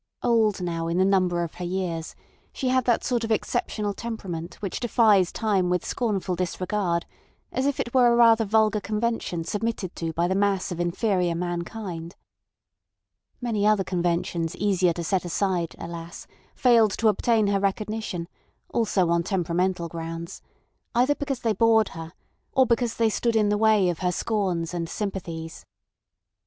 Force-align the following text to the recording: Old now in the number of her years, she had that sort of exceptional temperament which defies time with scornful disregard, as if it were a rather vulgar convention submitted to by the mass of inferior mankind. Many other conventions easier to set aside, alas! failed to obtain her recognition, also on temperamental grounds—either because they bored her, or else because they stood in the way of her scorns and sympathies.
Old 0.23 0.63
now 0.63 0.87
in 0.87 0.97
the 0.97 1.05
number 1.05 1.43
of 1.43 1.53
her 1.53 1.63
years, 1.63 2.15
she 2.51 2.69
had 2.69 2.85
that 2.85 3.03
sort 3.03 3.23
of 3.23 3.31
exceptional 3.31 3.93
temperament 3.93 4.55
which 4.55 4.79
defies 4.79 5.31
time 5.31 5.69
with 5.69 5.85
scornful 5.85 6.35
disregard, 6.35 7.05
as 7.51 7.67
if 7.67 7.79
it 7.79 7.93
were 7.93 8.11
a 8.11 8.15
rather 8.15 8.43
vulgar 8.43 8.79
convention 8.81 9.43
submitted 9.43 9.95
to 9.97 10.11
by 10.11 10.27
the 10.27 10.33
mass 10.33 10.71
of 10.71 10.79
inferior 10.79 11.35
mankind. 11.35 12.15
Many 13.41 13.67
other 13.67 13.83
conventions 13.83 14.55
easier 14.55 14.91
to 14.93 15.03
set 15.03 15.23
aside, 15.23 15.75
alas! 15.77 16.25
failed 16.55 16.97
to 16.97 17.07
obtain 17.07 17.45
her 17.45 17.59
recognition, 17.59 18.27
also 18.73 19.11
on 19.11 19.21
temperamental 19.21 19.87
grounds—either 19.87 21.13
because 21.13 21.41
they 21.41 21.53
bored 21.53 21.89
her, 21.89 22.13
or 22.53 22.63
else 22.63 22.69
because 22.69 22.93
they 22.95 23.11
stood 23.11 23.35
in 23.35 23.49
the 23.49 23.55
way 23.55 23.87
of 23.87 23.99
her 23.99 24.11
scorns 24.11 24.73
and 24.73 24.89
sympathies. 24.89 25.63